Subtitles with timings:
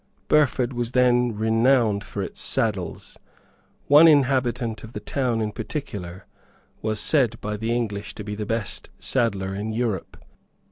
[0.27, 3.19] Burford was then renowned for its saddles.
[3.85, 6.25] One inhabitant of the town, in particular,
[6.81, 10.17] was said by the English to be the best saddler in Europe.